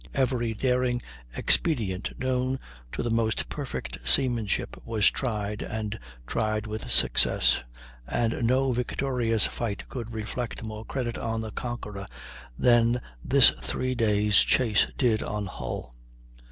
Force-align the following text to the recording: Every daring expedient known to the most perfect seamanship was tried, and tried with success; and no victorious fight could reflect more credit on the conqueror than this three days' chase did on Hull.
Every 0.15 0.55
daring 0.55 1.03
expedient 1.37 2.17
known 2.17 2.57
to 2.91 3.03
the 3.03 3.11
most 3.11 3.49
perfect 3.49 3.99
seamanship 4.03 4.75
was 4.83 5.11
tried, 5.11 5.61
and 5.61 5.99
tried 6.25 6.65
with 6.65 6.89
success; 6.89 7.63
and 8.07 8.43
no 8.47 8.71
victorious 8.71 9.45
fight 9.45 9.87
could 9.89 10.11
reflect 10.11 10.63
more 10.63 10.85
credit 10.85 11.19
on 11.19 11.41
the 11.41 11.51
conqueror 11.51 12.07
than 12.57 12.99
this 13.23 13.51
three 13.61 13.93
days' 13.93 14.37
chase 14.39 14.87
did 14.97 15.21
on 15.21 15.45
Hull. 15.45 15.93